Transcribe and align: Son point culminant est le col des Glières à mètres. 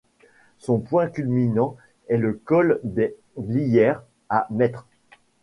Son 0.57 0.79
point 0.79 1.07
culminant 1.11 1.77
est 2.07 2.17
le 2.17 2.33
col 2.33 2.79
des 2.83 3.15
Glières 3.37 4.01
à 4.29 4.47
mètres. 4.49 4.87